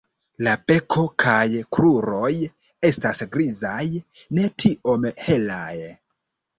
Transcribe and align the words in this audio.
La 0.45 0.53
beko 0.69 1.03
kaj 1.23 1.43
kruroj 1.77 2.33
estas 2.91 3.23
grizaj, 3.37 3.79
ne 4.37 4.51
tiom 4.61 5.11
helaj. 5.31 5.75